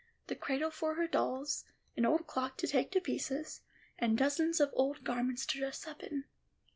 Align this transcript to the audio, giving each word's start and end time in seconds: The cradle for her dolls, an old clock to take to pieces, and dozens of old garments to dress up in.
The 0.25 0.35
cradle 0.35 0.71
for 0.71 0.95
her 0.95 1.05
dolls, 1.07 1.63
an 1.95 2.07
old 2.07 2.25
clock 2.25 2.57
to 2.57 2.67
take 2.67 2.89
to 2.93 2.99
pieces, 2.99 3.61
and 3.99 4.17
dozens 4.17 4.59
of 4.59 4.71
old 4.73 5.03
garments 5.03 5.45
to 5.45 5.59
dress 5.59 5.85
up 5.85 6.01
in. 6.01 6.23